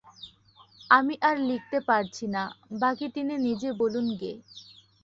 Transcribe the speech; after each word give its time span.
আমি 0.89 1.15
আর 1.21 1.35
লিখতে 1.49 1.77
পারছি 1.89 2.25
না, 2.35 2.43
বাকী 2.81 3.07
তিনি 3.15 3.33
নিজে 3.47 3.69
বলুন 3.81 4.07
গে। 4.17 4.33